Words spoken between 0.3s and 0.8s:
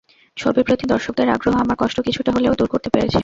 ছবির